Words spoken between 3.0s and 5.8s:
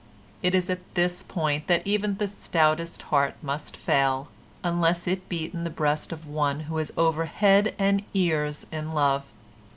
heart must fail, unless it beat in the